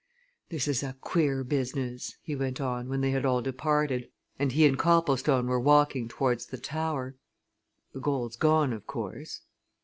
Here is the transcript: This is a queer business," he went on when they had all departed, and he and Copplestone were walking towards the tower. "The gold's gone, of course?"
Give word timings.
This 0.49 0.67
is 0.67 0.81
a 0.81 0.95
queer 0.99 1.43
business," 1.43 2.17
he 2.23 2.35
went 2.35 2.59
on 2.59 2.89
when 2.89 3.01
they 3.01 3.11
had 3.11 3.23
all 3.23 3.39
departed, 3.39 4.09
and 4.39 4.51
he 4.51 4.65
and 4.65 4.75
Copplestone 4.75 5.45
were 5.45 5.59
walking 5.59 6.07
towards 6.07 6.47
the 6.47 6.57
tower. 6.57 7.17
"The 7.93 7.99
gold's 7.99 8.35
gone, 8.35 8.73
of 8.73 8.87
course?" 8.87 9.41